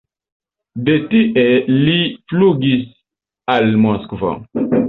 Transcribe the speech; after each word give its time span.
De 0.87 0.95
tie 1.11 1.43
li 1.75 1.93
flugis 2.33 2.89
al 3.59 3.73
Moskvo. 3.85 4.35